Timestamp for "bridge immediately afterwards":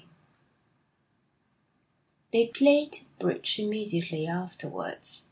3.19-5.19